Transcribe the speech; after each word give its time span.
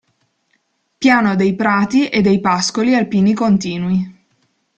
Piano 0.97 1.35
dei 1.35 1.53
prati 1.53 2.09
e 2.09 2.21
dei 2.21 2.39
pascoli 2.39 2.95
alpini 2.95 3.35
continui. 3.35 4.15